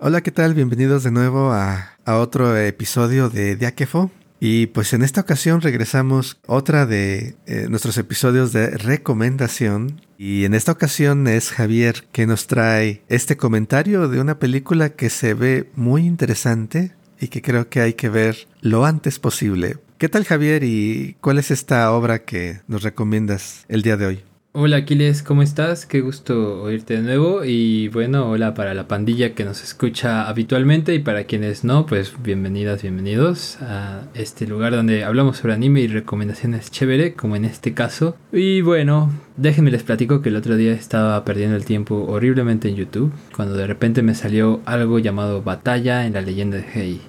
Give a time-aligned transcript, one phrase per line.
[0.00, 0.54] Hola, ¿qué tal?
[0.54, 4.12] Bienvenidos de nuevo a, otro episodio de Diakefo.
[4.38, 10.00] Y pues en esta ocasión regresamos otra de eh, nuestros episodios de recomendación.
[10.16, 15.10] Y en esta ocasión es Javier que nos trae este comentario de una película que
[15.10, 19.78] se ve muy interesante y que creo que hay que ver lo antes posible.
[19.98, 24.27] ¿Qué tal Javier y cuál es esta obra que nos recomiendas el día de hoy?
[24.52, 25.84] Hola Aquiles, ¿cómo estás?
[25.84, 30.94] Qué gusto oírte de nuevo y bueno, hola para la pandilla que nos escucha habitualmente
[30.94, 35.86] y para quienes no, pues bienvenidas, bienvenidos a este lugar donde hablamos sobre anime y
[35.86, 38.16] recomendaciones chévere, como en este caso.
[38.32, 42.76] Y bueno, déjenme les platico que el otro día estaba perdiendo el tiempo horriblemente en
[42.76, 47.00] YouTube, cuando de repente me salió algo llamado Batalla en la leyenda de Hei.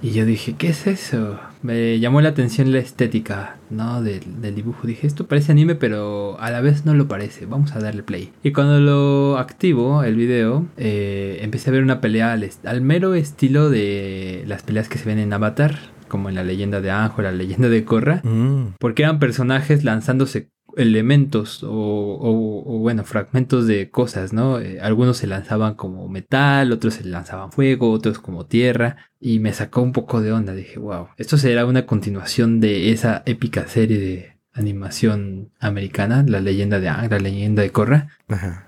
[0.00, 1.40] Y yo dije, ¿qué es eso?
[1.64, 4.02] Me llamó la atención la estética, ¿no?
[4.02, 4.86] Del, dibujo.
[4.86, 7.46] Dije, esto parece anime, pero a la vez no lo parece.
[7.46, 8.32] Vamos a darle play.
[8.42, 13.70] Y cuando lo activo, el video, eh, empecé a ver una pelea al, mero estilo
[13.70, 17.32] de las peleas que se ven en Avatar como en la leyenda de Anjo, la
[17.32, 18.74] leyenda de Korra, mm.
[18.78, 24.60] porque eran personajes lanzándose elementos o, bueno, fragmentos de cosas, ¿no?
[24.60, 29.52] Eh, algunos se lanzaban como metal, otros se lanzaban fuego, otros como tierra, y me
[29.52, 30.54] sacó un poco de onda.
[30.54, 36.78] Dije, wow, esto será una continuación de esa épica serie de animación americana, la leyenda
[36.80, 38.08] de la leyenda de Korra.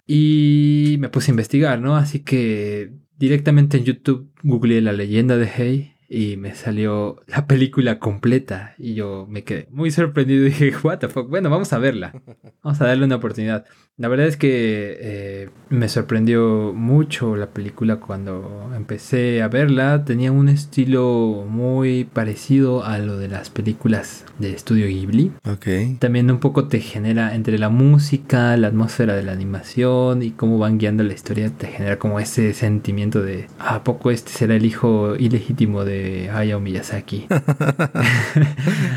[0.07, 1.97] Y me puse a investigar, ¿no?
[1.97, 7.99] Así que directamente en YouTube googleé la leyenda de Hey y me salió la película
[7.99, 11.79] completa y yo me quedé muy sorprendido y dije, what the fuck, bueno, vamos a
[11.79, 12.13] verla,
[12.63, 13.65] vamos a darle una oportunidad.
[13.99, 20.05] La verdad es que eh, me sorprendió mucho la película cuando empecé a verla.
[20.05, 25.33] Tenía un estilo muy parecido a lo de las películas de estudio Ghibli.
[25.51, 25.99] Ok.
[25.99, 30.59] También un poco te genera entre la música, la atmósfera de la animación y cómo
[30.59, 34.67] van guiando la historia, te genera como ese sentimiento de ¿a poco este será el
[34.67, 35.96] hijo ilegítimo de
[36.33, 37.27] Hayao Miyazaki?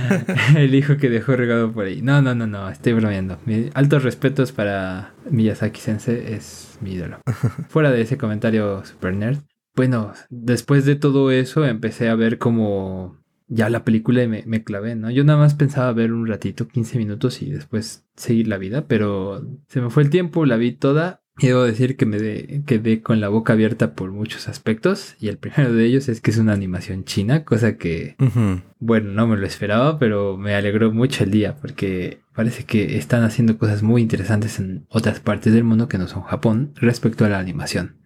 [0.56, 2.02] el hijo que dejó regado por ahí.
[2.02, 3.38] No, no, no, no, estoy bromeando.
[3.74, 7.20] Altos respetos para Miyazaki Sensei es mi ídolo.
[7.70, 9.40] Fuera de ese comentario super nerd.
[9.76, 13.18] Bueno, después de todo eso empecé a ver como
[13.48, 15.10] ya la película y me, me, clavé, ¿no?
[15.10, 19.48] Yo nada más pensaba ver un ratito, 15 minutos y después seguir la vida, pero
[19.68, 23.20] se me fue el tiempo, la vi toda y debo decir que me quedé con
[23.20, 25.16] la boca abierta por muchos aspectos.
[25.20, 28.16] Y el primero de ellos es que es una animación china, cosa que,
[28.80, 33.24] bueno, no me lo esperaba, pero me alegró mucho el día porque parece que están
[33.24, 37.30] haciendo cosas muy interesantes en otras partes del mundo que no son Japón respecto a
[37.30, 37.98] la animación.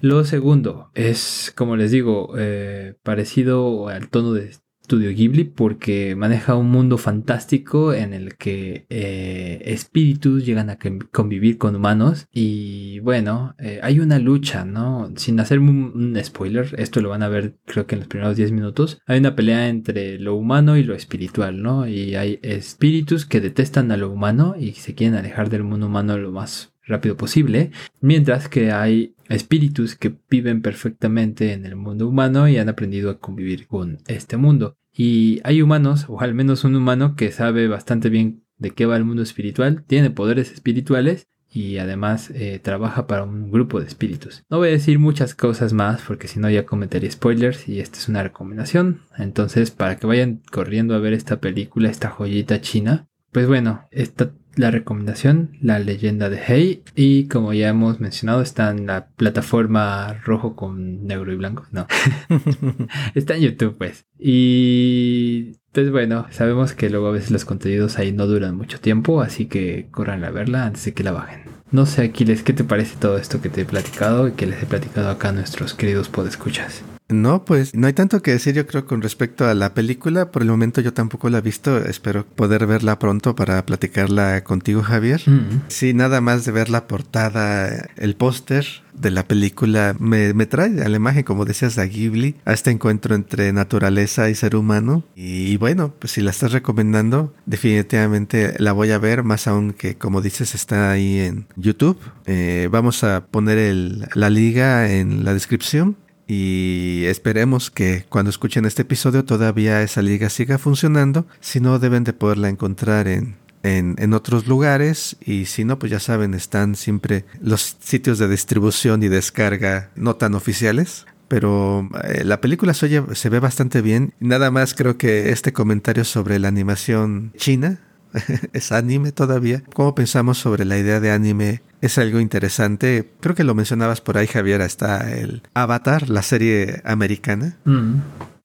[0.00, 4.52] Lo segundo es, como les digo, eh, parecido al tono de
[4.86, 10.78] estudio Ghibli porque maneja un mundo fantástico en el que eh, espíritus llegan a
[11.10, 15.10] convivir con humanos y bueno, eh, hay una lucha, ¿no?
[15.16, 18.52] Sin hacer un, spoiler, esto lo van a ver creo que en los primeros 10
[18.52, 21.88] minutos, hay una pelea entre lo humano y lo espiritual, ¿no?
[21.88, 26.16] Y hay espíritus que detestan a lo humano y se quieren alejar del mundo humano
[26.16, 27.70] lo más rápido posible,
[28.00, 33.18] mientras que hay espíritus que viven perfectamente en el mundo humano y han aprendido a
[33.18, 34.76] convivir con este mundo.
[34.92, 38.96] Y hay humanos, o al menos un humano que sabe bastante bien de qué va
[38.96, 44.44] el mundo espiritual, tiene poderes espirituales y además eh, trabaja para un grupo de espíritus.
[44.50, 47.98] No voy a decir muchas cosas más porque si no ya cometería spoilers y esta
[47.98, 49.00] es una recomendación.
[49.16, 54.32] Entonces para que vayan corriendo a ver esta película, esta joyita china, pues bueno, esta
[54.56, 56.82] la recomendación, La leyenda de Hey.
[56.94, 61.66] Y como ya hemos mencionado, está en la plataforma rojo con negro y blanco.
[61.70, 61.86] No.
[63.14, 64.06] está en YouTube, pues.
[64.18, 69.20] Y pues bueno, sabemos que luego a veces los contenidos ahí no duran mucho tiempo,
[69.20, 71.42] así que corran a verla antes de que la bajen.
[71.70, 74.62] No sé, Aquiles, ¿qué te parece todo esto que te he platicado y que les
[74.62, 76.82] he platicado acá a nuestros queridos podescuchas?
[77.08, 80.32] No, pues no hay tanto que decir yo creo con respecto a la película.
[80.32, 81.78] Por el momento yo tampoco la he visto.
[81.78, 85.22] Espero poder verla pronto para platicarla contigo, Javier.
[85.24, 85.62] Mm.
[85.68, 90.82] Sí, nada más de ver la portada, el póster de la película me, me, trae
[90.82, 95.04] a la imagen, como decías, a Ghibli, a este encuentro entre naturaleza y ser humano.
[95.14, 99.96] Y bueno, pues si la estás recomendando, definitivamente la voy a ver, más aún que
[99.96, 101.98] como dices está ahí en YouTube.
[102.24, 105.96] Eh, vamos a poner el, la liga en la descripción
[106.28, 111.26] y esperemos que cuando escuchen este episodio todavía esa liga siga funcionando.
[111.40, 115.16] Si no, deben de poderla encontrar en, en, otros lugares.
[115.24, 120.16] Y si no, pues ya saben, están siempre los sitios de distribución y descarga no
[120.16, 121.06] tan oficiales.
[121.28, 124.12] Pero eh, la película se, oye, se ve bastante bien.
[124.20, 127.80] Nada más creo que este comentario sobre la animación china
[128.52, 129.62] es anime todavía.
[129.74, 131.62] ¿Cómo pensamos sobre la idea de anime?
[131.80, 133.10] Es algo interesante.
[133.20, 134.60] Creo que lo mencionabas por ahí, Javier.
[134.60, 137.56] Está el Avatar, la serie americana.
[137.64, 137.96] Mm.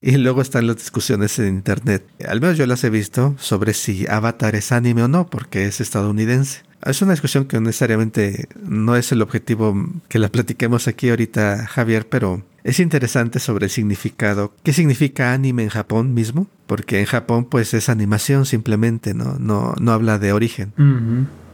[0.02, 2.04] Y luego están las discusiones en internet.
[2.28, 5.80] Al menos yo las he visto sobre si Avatar es anime o no, porque es
[5.80, 6.64] estadounidense.
[6.84, 9.76] Es una discusión que necesariamente no es el objetivo
[10.10, 14.54] que la platiquemos aquí ahorita, Javier, pero es interesante sobre el significado.
[14.64, 16.48] ¿Qué significa anime en Japón mismo?
[16.68, 19.38] Porque en Japón pues es animación simplemente, ¿no?
[19.40, 20.74] No, no habla de origen.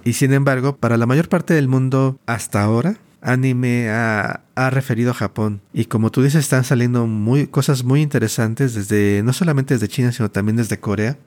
[0.03, 5.13] Y sin embargo, para la mayor parte del mundo hasta ahora, anime ha, referido a
[5.13, 5.61] Japón.
[5.71, 10.11] Y como tú dices, están saliendo muy, cosas muy interesantes desde, no solamente desde China,
[10.11, 11.17] sino también desde Corea.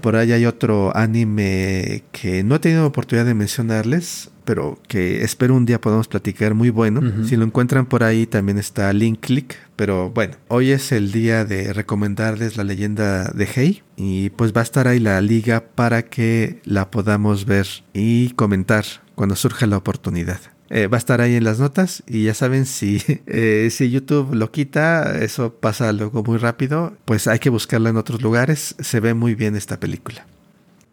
[0.00, 5.54] Por ahí hay otro anime que no he tenido oportunidad de mencionarles, pero que espero
[5.54, 7.24] un día podamos platicar muy bueno.
[7.24, 9.56] Si lo encuentran por ahí también está Link Click.
[9.76, 14.62] Pero bueno, hoy es el día de recomendarles la leyenda de Hei y pues va
[14.62, 18.84] a estar ahí la liga para que la podamos ver y comentar
[19.14, 20.40] cuando surja la oportunidad.
[20.68, 24.34] Eh, va a estar ahí en las notas y ya saben si, eh, si YouTube
[24.34, 29.00] lo quita, eso pasa luego muy rápido, pues hay que buscarla en otros lugares, se
[29.00, 30.26] ve muy bien esta película.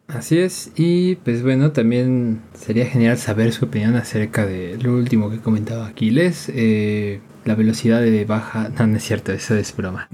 [0.08, 5.32] Así es, y pues bueno, también sería genial saber su opinión acerca de lo último
[5.32, 10.10] que comentaba Aquiles, eh, la velocidad de baja, no, no es cierto, eso es broma.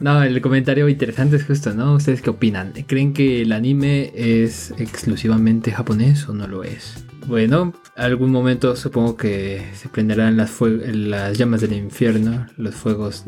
[0.00, 1.94] No, el comentario interesante es justo, ¿no?
[1.94, 2.72] ¿Ustedes qué opinan?
[2.86, 7.04] ¿Creen que el anime es exclusivamente japonés o no lo es?
[7.26, 13.24] Bueno, algún momento supongo que se prenderán las, las llamas del infierno, los fuegos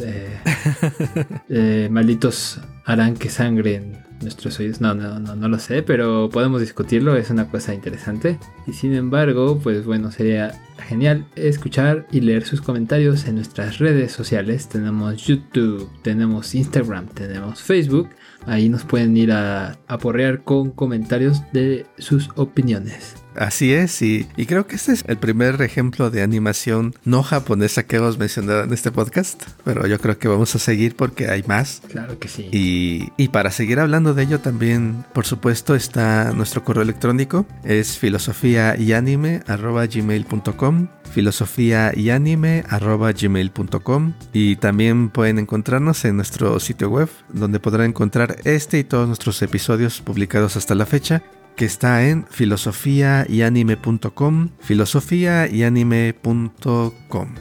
[1.49, 4.81] eh, malditos harán que sangren nuestros oídos.
[4.81, 8.39] No, no, no, no lo sé, pero podemos discutirlo, es una cosa interesante.
[8.67, 14.13] Y sin embargo, pues bueno, sería genial escuchar y leer sus comentarios en nuestras redes
[14.13, 14.69] sociales.
[14.69, 18.11] Tenemos YouTube, tenemos Instagram, tenemos Facebook.
[18.47, 23.17] Ahí nos pueden ir a aporrear con comentarios de sus opiniones.
[23.37, 27.97] Así es, y, creo que este es el primer ejemplo de animación no japonesa que
[27.97, 31.83] hemos mencionado en este podcast, pero yo creo que vamos a seguir porque hay más.
[31.91, 32.49] Claro que sí.
[32.51, 37.99] Y, y para seguir hablando de ello también, por supuesto, está nuestro correo electrónico, es
[37.99, 40.66] filosofía y anime gmail.com
[41.11, 48.37] filosofía y anime gmail.com y también pueden encontrarnos en nuestro sitio web donde podrán encontrar
[48.45, 51.23] este y todos nuestros episodios publicados hasta la fecha
[51.57, 57.35] que está en filosofiayanime.com, filosofiayanime.com.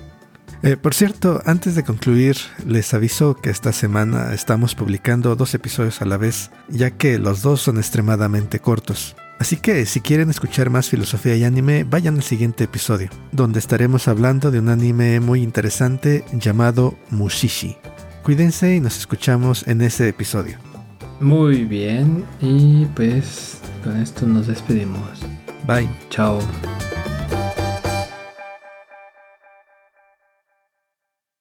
[0.63, 6.01] Eh, por cierto, antes de concluir, les aviso que esta semana estamos publicando dos episodios
[6.01, 9.16] a la vez, ya que los dos son extremadamente cortos.
[9.39, 14.07] Así que si quieren escuchar más filosofía y anime, vayan al siguiente episodio, donde estaremos
[14.07, 17.75] hablando de un anime muy interesante llamado Mushishi.
[18.23, 20.57] Cuídense y nos escuchamos en ese episodio.
[21.19, 25.19] Muy bien, y pues con esto nos despedimos.
[25.67, 25.89] Bye.
[26.09, 26.39] Chao.